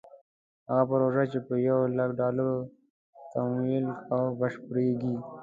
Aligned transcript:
هغه 0.67 0.83
پروژه 0.91 1.23
چې 1.31 1.39
په 1.47 1.53
یو 1.67 1.79
لک 1.97 2.09
ډالرو 2.19 2.55
تمویل 3.31 3.85
او 4.13 4.21
بشپړېږي. 4.39 5.15